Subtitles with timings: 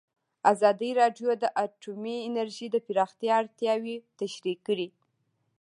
[0.51, 4.87] ازادي راډیو د اټومي انرژي د پراختیا اړتیاوې تشریح کړي.